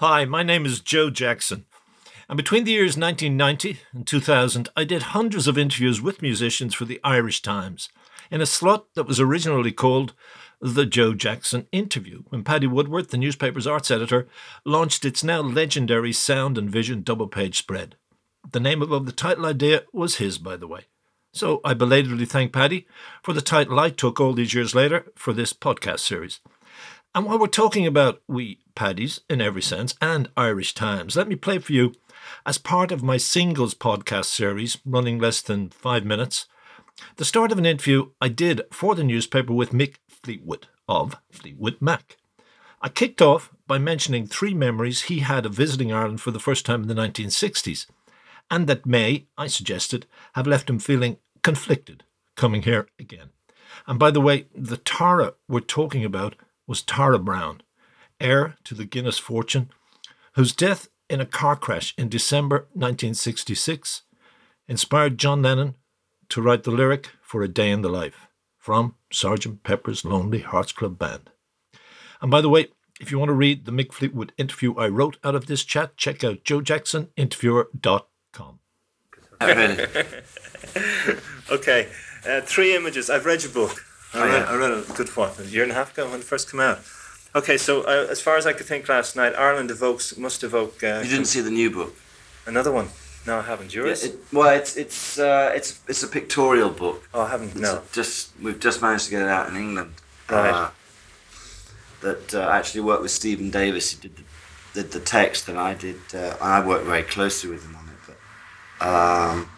Hi, 0.00 0.24
my 0.26 0.44
name 0.44 0.64
is 0.64 0.78
Joe 0.78 1.10
Jackson. 1.10 1.66
And 2.28 2.36
between 2.36 2.62
the 2.62 2.70
years 2.70 2.96
1990 2.96 3.80
and 3.92 4.06
2000, 4.06 4.68
I 4.76 4.84
did 4.84 5.02
hundreds 5.02 5.48
of 5.48 5.58
interviews 5.58 6.00
with 6.00 6.22
musicians 6.22 6.72
for 6.72 6.84
the 6.84 7.00
Irish 7.02 7.42
Times 7.42 7.88
in 8.30 8.40
a 8.40 8.46
slot 8.46 8.94
that 8.94 9.08
was 9.08 9.18
originally 9.18 9.72
called 9.72 10.14
the 10.60 10.86
Joe 10.86 11.14
Jackson 11.14 11.66
Interview, 11.72 12.22
when 12.28 12.44
Paddy 12.44 12.68
Woodworth, 12.68 13.10
the 13.10 13.18
newspaper's 13.18 13.66
arts 13.66 13.90
editor, 13.90 14.28
launched 14.64 15.04
its 15.04 15.24
now 15.24 15.40
legendary 15.40 16.12
sound 16.12 16.56
and 16.56 16.70
vision 16.70 17.02
double 17.02 17.26
page 17.26 17.58
spread. 17.58 17.96
The 18.52 18.60
name 18.60 18.82
above 18.82 19.04
the 19.04 19.10
title 19.10 19.46
idea 19.46 19.82
was 19.92 20.18
his, 20.18 20.38
by 20.38 20.56
the 20.56 20.68
way. 20.68 20.82
So 21.32 21.60
I 21.64 21.74
belatedly 21.74 22.24
thank 22.24 22.52
Paddy 22.52 22.86
for 23.24 23.32
the 23.32 23.40
title 23.40 23.80
I 23.80 23.90
took 23.90 24.20
all 24.20 24.32
these 24.32 24.54
years 24.54 24.76
later 24.76 25.06
for 25.16 25.32
this 25.32 25.52
podcast 25.52 26.00
series. 26.00 26.38
And 27.14 27.24
while 27.24 27.38
we're 27.38 27.46
talking 27.46 27.86
about 27.86 28.22
we 28.28 28.58
Paddies 28.74 29.20
in 29.30 29.40
every 29.40 29.62
sense 29.62 29.94
and 30.00 30.28
Irish 30.36 30.74
Times, 30.74 31.16
let 31.16 31.26
me 31.26 31.36
play 31.36 31.58
for 31.58 31.72
you, 31.72 31.94
as 32.44 32.58
part 32.58 32.92
of 32.92 33.02
my 33.02 33.16
singles 33.16 33.74
podcast 33.74 34.26
series 34.26 34.76
running 34.84 35.18
less 35.18 35.40
than 35.40 35.70
five 35.70 36.04
minutes, 36.04 36.46
the 37.16 37.24
start 37.24 37.50
of 37.50 37.58
an 37.58 37.66
interview 37.66 38.10
I 38.20 38.28
did 38.28 38.62
for 38.70 38.94
the 38.94 39.04
newspaper 39.04 39.54
with 39.54 39.72
Mick 39.72 39.96
Fleetwood 40.06 40.66
of 40.86 41.16
Fleetwood 41.32 41.78
Mac. 41.80 42.18
I 42.82 42.90
kicked 42.90 43.22
off 43.22 43.50
by 43.66 43.78
mentioning 43.78 44.26
three 44.26 44.54
memories 44.54 45.02
he 45.02 45.20
had 45.20 45.46
of 45.46 45.54
visiting 45.54 45.92
Ireland 45.92 46.20
for 46.20 46.30
the 46.30 46.38
first 46.38 46.66
time 46.66 46.82
in 46.82 46.88
the 46.88 46.94
1960s, 46.94 47.86
and 48.50 48.66
that 48.66 48.86
may, 48.86 49.26
I 49.36 49.46
suggested, 49.46 50.06
have 50.34 50.46
left 50.46 50.68
him 50.68 50.78
feeling 50.78 51.16
conflicted 51.42 52.04
coming 52.36 52.62
here 52.62 52.86
again. 52.98 53.30
And 53.86 53.98
by 53.98 54.10
the 54.10 54.20
way, 54.20 54.46
the 54.54 54.76
Tara 54.76 55.34
we're 55.48 55.60
talking 55.60 56.04
about 56.04 56.36
was 56.68 56.82
Tara 56.82 57.18
Brown, 57.18 57.62
heir 58.20 58.56
to 58.64 58.74
the 58.74 58.84
Guinness 58.84 59.18
fortune, 59.18 59.70
whose 60.34 60.54
death 60.54 60.88
in 61.10 61.20
a 61.20 61.26
car 61.26 61.56
crash 61.56 61.94
in 61.96 62.08
December 62.08 62.68
1966 62.74 64.02
inspired 64.68 65.18
John 65.18 65.42
Lennon 65.42 65.74
to 66.28 66.42
write 66.42 66.64
the 66.64 66.70
lyric 66.70 67.10
for 67.22 67.42
A 67.42 67.48
Day 67.48 67.70
in 67.70 67.80
the 67.80 67.88
Life 67.88 68.26
from 68.58 68.96
Sergeant 69.10 69.62
Pepper's 69.62 70.04
Lonely 70.04 70.40
Hearts 70.40 70.72
Club 70.72 70.98
Band. 70.98 71.30
And 72.20 72.30
by 72.30 72.42
the 72.42 72.50
way, 72.50 72.66
if 73.00 73.10
you 73.10 73.18
want 73.18 73.30
to 73.30 73.34
read 73.34 73.64
the 73.64 73.72
Mick 73.72 73.92
Fleetwood 73.92 74.34
interview 74.36 74.76
I 74.76 74.88
wrote 74.88 75.16
out 75.24 75.34
of 75.34 75.46
this 75.46 75.64
chat, 75.64 75.96
check 75.96 76.22
out 76.22 76.44
joejacksoninterviewer.com. 76.44 78.58
okay, 81.50 81.88
uh, 82.28 82.40
three 82.42 82.74
images. 82.74 83.08
I've 83.08 83.24
read 83.24 83.44
your 83.44 83.52
book. 83.52 83.84
I, 84.14 84.26
read, 84.26 84.42
I 84.48 84.54
read 84.56 84.70
a 84.70 84.92
good 84.94 85.08
one, 85.16 85.30
a 85.38 85.44
year 85.44 85.62
and 85.62 85.72
a 85.72 85.74
half 85.74 85.92
ago 85.92 86.10
when 86.10 86.20
it 86.20 86.24
first 86.24 86.50
came 86.50 86.60
out. 86.60 86.80
Okay, 87.34 87.58
so 87.58 87.82
uh, 87.82 88.06
as 88.10 88.20
far 88.20 88.36
as 88.36 88.46
I 88.46 88.52
could 88.52 88.66
think 88.66 88.88
last 88.88 89.14
night, 89.16 89.34
Ireland 89.36 89.70
evokes 89.70 90.16
must 90.16 90.42
evoke. 90.42 90.82
Uh, 90.82 91.00
you 91.04 91.10
didn't 91.10 91.26
see 91.26 91.40
the 91.40 91.50
new 91.50 91.70
book. 91.70 91.94
Another 92.46 92.72
one. 92.72 92.88
No, 93.26 93.38
I 93.38 93.42
haven't. 93.42 93.74
Yours? 93.74 94.04
Yeah, 94.04 94.12
it, 94.12 94.18
well, 94.32 94.56
it's 94.56 94.76
it's 94.76 95.18
uh, 95.18 95.52
it's 95.54 95.80
it's 95.86 96.02
a 96.02 96.08
pictorial 96.08 96.70
book. 96.70 97.06
Oh, 97.12 97.22
I 97.22 97.28
haven't. 97.28 97.54
No. 97.56 97.82
just 97.92 98.32
we've 98.40 98.58
just 98.58 98.80
managed 98.80 99.04
to 99.06 99.10
get 99.10 99.22
it 99.22 99.28
out 99.28 99.50
in 99.50 99.56
England. 99.56 99.92
Right. 100.30 100.50
Uh, 100.50 100.70
that 102.00 102.34
uh, 102.34 102.48
actually 102.50 102.80
worked 102.80 103.02
with 103.02 103.10
Stephen 103.10 103.50
Davis. 103.50 103.90
He 103.90 104.00
did 104.00 104.16
the, 104.16 104.22
did 104.74 104.92
the 104.92 105.00
text, 105.00 105.48
and 105.48 105.58
I 105.58 105.74
did. 105.74 106.00
Uh, 106.14 106.36
I 106.40 106.64
worked 106.64 106.86
very 106.86 107.02
closely 107.02 107.50
with 107.50 107.64
him 107.66 107.76
on 107.76 107.88
it. 107.88 108.16
But 108.78 108.86
um, 108.86 109.50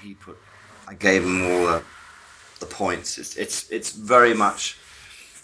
he 0.00 0.14
put. 0.14 0.38
I 0.86 0.94
gave 0.94 1.24
him 1.24 1.42
all 1.42 1.66
the, 1.66 1.82
the 2.60 2.66
points. 2.66 3.18
It's 3.18 3.36
it's 3.36 3.70
it's 3.70 3.90
very 3.92 4.34
much. 4.34 4.76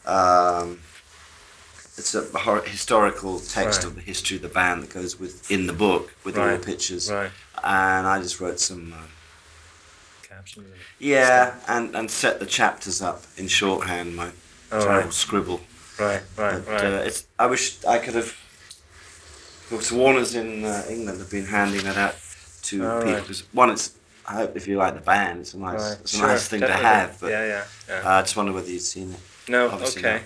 Um, 0.06 0.80
it's 1.98 2.14
a 2.14 2.22
historical 2.64 3.38
text 3.38 3.80
Right. 3.82 3.84
of 3.88 3.94
the 3.96 4.00
history 4.00 4.36
of 4.36 4.42
the 4.42 4.48
band 4.48 4.82
that 4.82 4.90
goes 4.90 5.20
with 5.20 5.50
in 5.50 5.66
the 5.66 5.72
book 5.74 6.14
with 6.24 6.38
all 6.38 6.48
the 6.48 6.58
pictures 6.58 7.10
Right. 7.10 7.30
and 7.62 8.06
I 8.06 8.18
just 8.20 8.40
wrote 8.40 8.58
some. 8.60 8.92
Uh, 8.94 8.96
Captions. 10.28 10.66
yeah, 10.98 11.54
and, 11.68 11.94
and 11.94 12.10
set 12.10 12.40
the 12.40 12.46
chapters 12.46 13.02
up 13.02 13.24
in 13.36 13.46
shorthand, 13.48 14.16
my 14.16 14.30
Oh, 14.72 14.86
right. 14.86 15.12
scribble. 15.12 15.60
Right. 16.00 16.22
Right. 16.38 16.64
But, 16.64 16.66
Right. 16.66 16.84
Uh, 16.84 17.02
it's. 17.06 17.26
I 17.38 17.46
wish 17.46 17.84
I 17.84 17.98
could 17.98 18.14
have. 18.14 18.34
Because 19.68 19.92
Warner's 19.92 20.34
in 20.34 20.64
uh, 20.64 20.84
England 20.88 21.18
have 21.20 21.30
been 21.30 21.44
handing 21.44 21.84
that 21.84 21.96
out 21.98 22.16
to 22.64 22.84
Oh, 22.86 23.02
people. 23.04 23.20
right. 23.20 23.42
one, 23.52 23.70
it's. 23.70 23.92
I 24.26 24.34
hope 24.34 24.56
if 24.56 24.68
you 24.68 24.76
like 24.76 24.94
the 24.94 25.00
band, 25.00 25.40
it's 25.40 25.54
a 25.54 25.58
nice, 25.58 25.80
right. 25.80 25.98
it's 26.00 26.14
a 26.14 26.16
Sure, 26.18 26.26
nice 26.28 26.48
thing 26.48 26.60
definitely. 26.60 26.82
to 26.82 26.88
have. 26.88 27.20
But 27.20 27.30
yeah. 27.30 27.46
Yeah. 27.46 27.64
Yeah. 27.88 28.02
uh, 28.08 28.10
I 28.18 28.22
just 28.22 28.36
wonder 28.36 28.52
whether 28.52 28.70
you've 28.70 28.82
seen 28.82 29.12
it. 29.12 29.18
no. 29.48 29.68
obviously 29.70 30.00
Okay. 30.04 30.22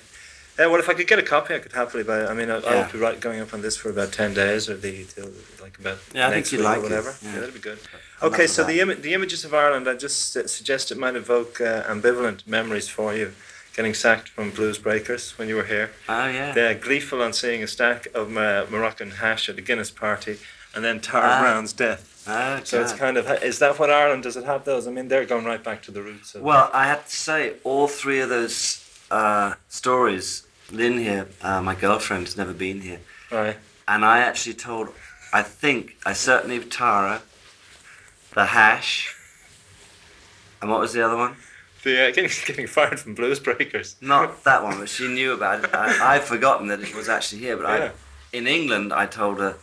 Yeah, 0.58 0.66
well, 0.68 0.80
if 0.80 0.88
I 0.88 0.94
could 0.94 1.06
get 1.06 1.18
a 1.18 1.22
copy, 1.22 1.54
I 1.54 1.58
could 1.58 1.72
happily 1.72 2.02
buy 2.02 2.20
it. 2.22 2.30
I 2.30 2.32
mean, 2.34 2.50
I, 2.50 2.56
I 2.56 2.60
Yeah. 2.60 2.74
won't 2.80 2.92
be 2.92 2.98
right, 2.98 3.20
going 3.20 3.40
up 3.40 3.52
on 3.52 3.60
this 3.60 3.76
for 3.76 3.90
about 3.90 4.12
ten 4.12 4.32
days, 4.32 4.70
or 4.70 4.76
the 4.76 5.04
till, 5.04 5.30
like 5.60 5.78
about 5.78 5.98
Yeah, 6.14 6.28
I 6.28 6.30
think 6.30 6.46
next 6.46 6.52
week 6.52 6.62
like 6.62 6.76
or 6.78 6.80
it, 6.80 6.82
whatever. 6.84 7.14
yeah. 7.22 7.32
that'd 7.40 7.52
be 7.54 7.60
good. 7.60 7.78
Okay, 8.22 8.46
so 8.46 8.64
the 8.64 8.80
Im- 8.80 9.00
the 9.02 9.12
images 9.12 9.44
of 9.44 9.52
Ireland, 9.52 9.86
I 9.86 9.94
just 9.96 10.34
uh, 10.36 10.46
suggest 10.46 10.90
it 10.90 10.96
might 10.98 11.14
evoke 11.14 11.60
uh, 11.60 11.82
ambivalent 11.84 12.46
memories 12.46 12.88
for 12.88 13.14
you. 13.14 13.32
Getting 13.76 13.92
sacked 13.94 14.30
from 14.30 14.50
Blues 14.52 14.78
Breakers 14.78 15.36
when 15.38 15.48
you 15.48 15.56
were 15.56 15.64
here. 15.64 15.90
Oh 16.08 16.26
yeah. 16.28 16.52
They're 16.52 16.74
gleeful 16.74 17.20
on 17.22 17.34
seeing 17.34 17.62
a 17.62 17.66
stack 17.66 18.06
of 18.14 18.34
uh, 18.36 18.64
Moroccan 18.70 19.10
hash 19.10 19.50
at 19.50 19.58
a 19.58 19.60
Guinness 19.60 19.90
party, 19.90 20.38
and 20.74 20.82
then 20.82 20.98
Tara 21.00 21.28
Ah. 21.28 21.40
Brown's 21.42 21.74
death. 21.74 22.24
Oh, 22.26 22.60
So 22.64 22.80
it's 22.80 22.94
kind 22.94 23.18
of 23.18 23.28
is 23.42 23.58
that 23.58 23.78
what 23.78 23.90
Ireland 23.90 24.22
does? 24.22 24.36
It 24.36 24.44
have 24.44 24.64
those? 24.64 24.88
I 24.88 24.90
mean, 24.90 25.08
they're 25.08 25.26
going 25.26 25.44
right 25.44 25.62
back 25.62 25.82
to 25.82 25.90
the 25.90 26.02
roots. 26.02 26.34
Of, 26.34 26.40
Well, 26.42 26.70
I 26.72 26.86
have 26.86 27.06
to 27.06 27.14
say, 27.16 27.54
all 27.64 27.86
three 27.86 28.18
of 28.20 28.30
those 28.30 28.82
uh, 29.10 29.54
stories. 29.68 30.44
Lynn 30.72 30.98
here, 30.98 31.28
uh, 31.42 31.60
my 31.62 31.74
girlfriend, 31.76 32.24
has 32.26 32.36
never 32.36 32.52
been 32.52 32.80
here. 32.80 32.98
right, 33.30 33.56
and 33.86 34.04
I 34.04 34.18
actually 34.18 34.54
told, 34.54 34.88
I 35.32 35.42
think, 35.42 35.96
I 36.04 36.12
certainly 36.14 36.58
Tara, 36.60 37.22
the 38.34 38.46
hash, 38.46 39.14
and 40.60 40.68
what 40.70 40.80
was 40.80 40.92
the 40.94 41.02
other 41.06 41.16
one? 41.16 41.36
The 41.86 42.08
uh, 42.08 42.10
getting 42.10 42.30
getting 42.46 42.66
fired 42.66 43.00
from 43.00 43.14
Blues 43.14 43.40
Breakers. 43.40 43.96
Not 44.02 44.44
that 44.44 44.62
one, 44.62 44.78
but 44.78 44.88
she 44.88 45.08
knew 45.08 45.32
about 45.32 45.64
it. 45.64 45.70
I, 45.72 46.16
I'd 46.16 46.22
forgotten 46.24 46.66
that 46.68 46.80
it 46.80 46.94
was 46.94 47.08
actually 47.08 47.40
here, 47.40 47.56
but 47.56 47.66
Yeah. 47.66 47.84
I, 47.86 48.36
in 48.36 48.46
England, 48.46 48.92
I 48.92 49.06
told 49.06 49.38
her 49.38 49.56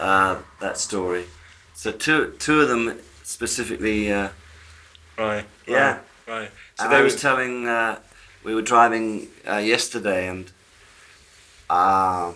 uh, 0.00 0.38
that 0.60 0.78
story. 0.78 1.26
So 1.74 1.92
two, 1.92 2.34
two 2.38 2.62
of 2.62 2.68
them 2.68 2.98
specifically, 3.22 4.10
uh, 4.10 4.30
Right. 5.18 5.44
Yeah. 5.66 5.98
Right. 6.26 6.40
right. 6.40 6.50
So 6.76 6.84
and 6.86 6.94
I 6.94 7.02
was 7.02 7.12
was 7.14 7.22
telling, 7.22 7.68
uh, 7.68 7.98
we 8.42 8.54
were 8.54 8.62
driving 8.62 9.28
uh, 9.48 9.56
yesterday, 9.58 10.28
and 10.28 10.50
uh, 11.70 12.32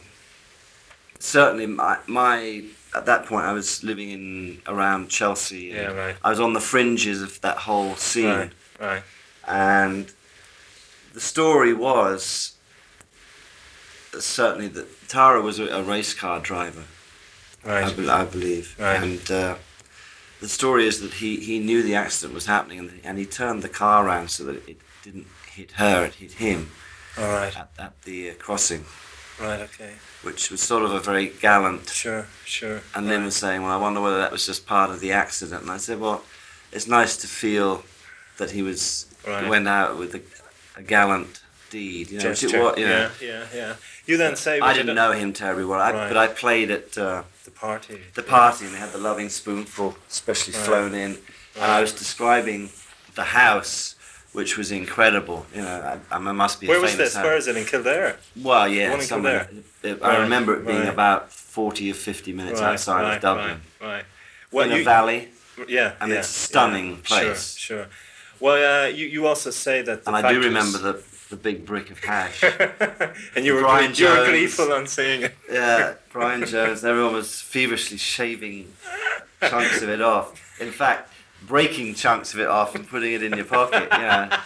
certainly 1.18 1.66
my, 1.66 1.98
my, 2.06 2.64
at 2.94 3.06
that 3.06 3.26
point, 3.26 3.44
I 3.46 3.52
was 3.52 3.82
living 3.82 4.10
in 4.10 4.62
around 4.66 5.08
Chelsea. 5.08 5.72
Yeah. 5.74 5.92
Right. 5.92 6.16
I 6.22 6.30
was 6.30 6.40
on 6.40 6.52
the 6.52 6.60
fringes 6.60 7.22
of 7.22 7.40
that 7.40 7.56
whole 7.58 7.96
scene, 7.96 8.26
Right. 8.26 8.52
Right. 8.80 9.02
and 9.46 10.10
the 11.12 11.20
story 11.20 11.72
was 11.74 12.54
certainly 14.18 14.68
that 14.68 15.08
Tara 15.08 15.40
was 15.42 15.58
a, 15.58 15.82
race 15.82 16.14
car 16.14 16.40
driver, 16.40 16.84
I, 17.64 17.82
Right. 17.82 17.96
be- 17.96 18.08
I 18.08 18.24
believe, 18.24 18.74
Right. 18.78 19.02
and 19.02 19.30
uh, 19.30 19.56
the 20.40 20.48
story 20.48 20.86
is 20.86 21.00
that 21.00 21.14
he, 21.14 21.36
he 21.36 21.58
knew 21.58 21.82
the 21.82 21.94
accident 21.94 22.34
was 22.34 22.46
happening, 22.46 22.78
and, 22.78 23.00
and 23.04 23.18
he 23.18 23.26
turned 23.26 23.62
the 23.62 23.68
car 23.68 24.06
around 24.06 24.30
so 24.30 24.44
that 24.44 24.66
it 24.68 24.78
didn't 25.04 25.26
hit 25.52 25.72
her, 25.72 26.04
it 26.06 26.14
hit 26.14 26.32
him 26.32 26.70
All 27.18 27.24
right. 27.28 27.56
at, 27.56 27.70
at 27.78 28.02
the 28.02 28.30
uh, 28.30 28.34
crossing, 28.34 28.84
Right. 29.40 29.60
Okay. 29.60 29.92
which 30.22 30.50
was 30.50 30.60
sort 30.60 30.82
of 30.84 30.92
a 30.92 31.00
very 31.00 31.28
gallant. 31.28 31.88
Sure. 31.88 32.26
Sure. 32.44 32.82
And 32.94 33.06
Lynn 33.08 33.24
was 33.24 33.36
saying, 33.36 33.62
"Well, 33.62 33.72
I 33.72 33.76
wonder 33.76 34.00
whether 34.02 34.18
that 34.18 34.30
was 34.32 34.44
just 34.44 34.66
part 34.66 34.90
of 34.90 35.00
the 35.00 35.12
accident." 35.12 35.62
And 35.62 35.70
I 35.70 35.78
said, 35.78 35.98
"Well, 35.98 36.22
it's 36.72 36.86
nice 36.86 37.16
to 37.18 37.26
feel 37.26 37.82
that 38.40 38.50
he 38.56 38.62
was 38.70 39.06
Right. 39.26 39.48
went 39.54 39.68
out 39.68 39.90
with 40.00 40.10
a, 40.20 40.22
a 40.80 40.82
gallant 40.82 41.32
deed." 41.70 42.04
You 42.10 42.18
know, 42.18 42.22
Gesture. 42.34 42.62
was, 42.64 42.78
you 42.78 42.86
know. 42.86 43.10
Yeah. 43.20 43.30
Yeah. 43.30 43.44
Yeah. 43.60 43.72
You 44.06 44.16
then 44.16 44.34
say. 44.36 44.54
I 44.60 44.72
didn't 44.78 44.96
know 45.02 45.12
him 45.12 45.32
terribly 45.32 45.64
well, 45.70 45.80
I, 45.80 45.92
Right. 45.92 46.08
but 46.10 46.16
I 46.24 46.26
played 46.44 46.68
at 46.78 46.98
uh, 46.98 47.22
the 47.44 47.50
party. 47.66 47.96
the 48.20 48.22
party, 48.38 48.64
and 48.66 48.74
they 48.74 48.78
had 48.86 48.92
the 48.92 49.02
Lovin' 49.08 49.30
Spoonful, 49.30 49.90
specially 50.08 50.54
Right. 50.56 50.66
flown 50.66 50.92
in, 51.04 51.10
and 51.62 51.70
I 51.78 51.80
was 51.84 51.92
describing 51.92 52.70
the 53.14 53.24
house. 53.44 53.94
Which 54.32 54.56
was 54.56 54.70
incredible, 54.70 55.40
you 55.52 55.60
know. 55.66 55.98
I, 56.12 56.14
I 56.16 56.18
must 56.20 56.60
be. 56.60 56.66
A 56.68 56.70
Where 56.70 56.80
was 56.80 56.96
this? 56.96 57.14
house. 57.16 57.24
Where 57.24 57.36
is 57.36 57.48
it 57.48 57.56
in 57.56 57.64
Kildare? 57.64 58.16
Well, 58.48 58.68
yeah, 58.68 58.96
somewhere. 59.00 59.50
Kildare? 59.82 59.98
I 60.08 60.08
Right, 60.12 60.20
remember 60.22 60.50
it 60.58 60.64
being 60.64 60.84
right. 60.86 60.98
about 60.98 61.32
forty 61.32 61.90
or 61.90 61.94
fifty 61.94 62.32
minutes 62.32 62.60
outside 62.60 63.02
right, 63.02 63.16
of 63.16 63.22
Dublin, 63.22 63.60
Right. 63.80 64.04
Well, 64.52 64.70
in 64.70 64.80
a 64.80 64.84
valley. 64.84 65.20
yeah, 65.66 65.94
and 66.00 66.12
yeah, 66.12 66.18
it's 66.20 66.28
a 66.30 66.32
stunning 66.48 66.90
yeah. 66.90 67.08
place. 67.10 67.56
Sure, 67.56 67.76
sure. 67.78 67.86
Well, 68.40 68.84
uh, 68.84 68.88
you 68.88 69.06
you 69.06 69.26
also 69.26 69.50
say 69.50 69.82
that. 69.82 70.04
The 70.04 70.14
And 70.14 70.26
I 70.26 70.32
do 70.32 70.40
remember 70.40 70.78
the, 70.78 71.02
the 71.28 71.36
big 71.36 71.64
brick 71.66 71.90
of 71.90 72.02
hash. 72.02 72.42
and 73.36 73.44
you 73.44 73.54
were 73.54 73.60
Brian 73.60 73.92
you 73.94 74.08
were 74.08 74.26
gleeful 74.26 74.72
on 74.72 74.86
seeing 74.86 75.22
it. 75.22 75.34
yeah, 75.50 75.94
Brian 76.12 76.44
Jones. 76.46 76.84
Everyone 76.84 77.14
was 77.14 77.40
feverishly 77.40 77.98
shaving 77.98 78.72
chunks 79.42 79.82
of 79.82 79.88
it 79.88 80.00
off. 80.00 80.60
In 80.60 80.70
fact, 80.70 81.12
breaking 81.46 81.94
chunks 81.94 82.34
of 82.34 82.40
it 82.40 82.48
off 82.48 82.74
and 82.74 82.88
putting 82.88 83.12
it 83.12 83.22
in 83.22 83.34
your 83.34 83.44
pocket. 83.44 83.88
Yeah. 83.90 84.42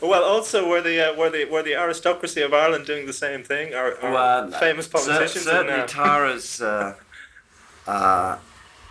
Well, 0.00 0.24
also 0.24 0.68
were 0.68 0.82
the 0.82 1.12
uh, 1.12 1.16
were 1.16 1.30
the 1.30 1.44
were 1.46 1.62
the 1.62 1.74
aristocracy 1.76 2.42
of 2.42 2.52
Ireland 2.52 2.84
doing 2.84 3.06
the 3.06 3.12
same 3.12 3.42
thing? 3.44 3.72
Or, 3.74 3.92
or 4.02 4.10
Well, 4.10 4.50
famous 4.50 4.86
cer- 4.86 4.92
politicians? 4.92 5.44
certainly, 5.44 5.72
and, 5.72 5.82
uh, 5.82 5.86
Tara's 5.86 6.60
uh, 6.60 6.94
uh, 7.86 8.36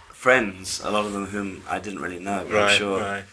friends, 0.10 0.82
a 0.84 0.90
lot 0.90 1.06
of 1.06 1.12
them 1.14 1.26
whom 1.28 1.62
I 1.70 1.80
didn't 1.80 2.00
really 2.02 2.20
know, 2.20 2.46
but 2.48 2.54
right, 2.56 2.72
I'm 2.72 2.78
sure 2.78 3.00
right. 3.02 3.24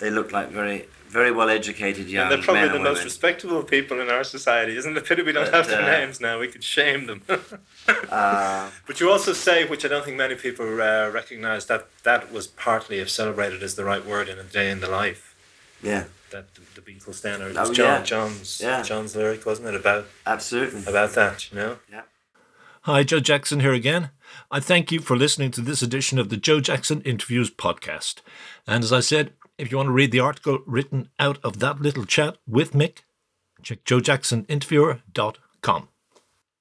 They 0.00 0.10
looked 0.10 0.32
like 0.32 0.48
very, 0.50 0.86
very 1.08 1.30
well 1.30 1.48
educated 1.50 2.08
young 2.08 2.22
And 2.24 2.32
they're 2.32 2.42
probably 2.44 2.62
men 2.62 2.72
the 2.72 2.78
most 2.78 2.94
women. 2.98 3.04
respectable 3.04 3.62
people 3.62 4.00
in 4.00 4.08
our 4.10 4.24
society. 4.24 4.76
Isn't 4.76 4.96
it 4.96 4.98
a 5.02 5.06
pity 5.06 5.22
we 5.22 5.32
don't 5.32 5.44
But, 5.46 5.54
have 5.54 5.68
their 5.68 5.82
uh, 5.82 5.86
names 5.98 6.20
now? 6.20 6.38
We 6.38 6.48
could 6.48 6.64
shame 6.64 7.06
them. 7.06 7.22
Uh, 8.10 8.70
but 8.86 9.00
you 9.00 9.10
also 9.10 9.32
say, 9.32 9.64
which 9.66 9.84
I 9.84 9.88
don't 9.88 10.04
think 10.04 10.16
many 10.16 10.34
people 10.34 10.66
uh, 10.80 11.08
recognise, 11.10 11.66
that 11.66 11.88
that 12.04 12.32
was 12.32 12.46
partly, 12.46 12.98
if 12.98 13.10
celebrated 13.10 13.62
is 13.62 13.74
the 13.74 13.84
right 13.84 14.04
word, 14.04 14.28
in 14.28 14.38
a 14.38 14.42
day 14.44 14.70
in 14.70 14.80
the 14.80 14.88
life. 14.88 15.34
yeah, 15.82 16.04
That 16.30 16.54
the, 16.54 16.60
the 16.74 16.80
Beatles 16.80 17.14
standard 17.14 17.56
Oh, 17.56 17.68
was 17.68 17.76
John 17.76 18.00
yeah. 18.00 18.02
John's 18.04 18.60
Yeah. 18.60 18.82
John's 18.82 19.16
lyric, 19.16 19.44
wasn't 19.46 19.68
it? 19.68 19.74
About 19.74 20.06
absolutely. 20.26 20.82
about 20.86 21.12
that, 21.14 21.50
you 21.50 21.58
know. 21.58 21.78
Yeah. 21.90 22.02
Hi, 22.82 23.02
Joe 23.02 23.20
Jackson 23.20 23.60
here 23.60 23.72
again. 23.74 24.10
I 24.50 24.60
thank 24.60 24.90
you 24.92 25.00
for 25.00 25.16
listening 25.16 25.50
to 25.52 25.60
this 25.60 25.82
edition 25.82 26.18
of 26.18 26.28
the 26.28 26.36
Joe 26.36 26.60
Jackson 26.60 27.00
Interviews 27.02 27.50
podcast. 27.50 28.16
And 28.66 28.82
as 28.84 28.92
I 28.92 29.00
said, 29.00 29.32
if 29.60 29.70
you 29.70 29.76
want 29.76 29.88
to 29.88 29.92
read 29.92 30.10
the 30.10 30.20
article 30.20 30.60
written 30.66 31.10
out 31.18 31.38
of 31.44 31.58
that 31.58 31.82
little 31.82 32.06
chat 32.06 32.38
with 32.46 32.72
Mick, 32.72 33.00
check 33.62 33.84
joejacksoninterviewer.com. 33.84 35.88